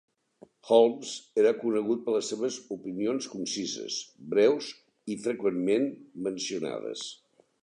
Holmes 0.69 1.09
era 1.41 1.51
conegut 1.59 2.01
per 2.07 2.15
les 2.15 2.31
seves 2.33 2.57
opinions 2.77 3.29
concises, 3.35 4.01
breus 4.33 4.71
i 5.15 5.19
freqüentment 5.27 5.91
mencionades. 6.31 7.09